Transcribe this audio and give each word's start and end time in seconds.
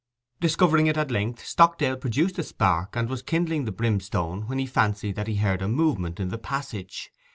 Discovering 0.39 0.87
it 0.87 0.97
at 0.97 1.11
length, 1.11 1.45
Stockdale 1.45 1.95
produced 1.95 2.39
a 2.39 2.43
spark, 2.43 2.95
and 2.95 3.07
was 3.07 3.21
kindling 3.21 3.65
the 3.65 3.71
brimstone, 3.71 4.47
when 4.47 4.57
he 4.57 4.65
fancied 4.65 5.15
that 5.15 5.27
he 5.27 5.35
heard 5.35 5.61
a 5.61 5.67
movement 5.67 6.19
in 6.19 6.29
the 6.29 6.39
passage. 6.39 7.11